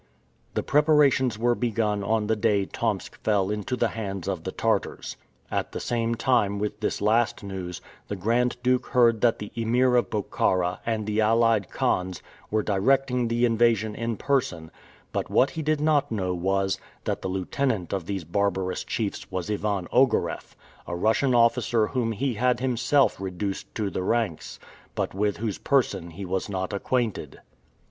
[0.55, 5.15] The preparations were begun on the day Tomsk fell into the hands of the Tartars.
[5.51, 9.95] At the same time with this last news, the Grand Duke heard that the Emir
[9.95, 14.71] of Bokhara and the allied Khans were directing the invasion in person,
[15.11, 19.51] but what he did not know was, that the lieutenant of these barbarous chiefs was
[19.51, 20.55] Ivan Ogareff,
[20.87, 24.59] a Russian officer whom he had himself reduced to the ranks,
[24.95, 27.39] but with whose person he was not acquainted.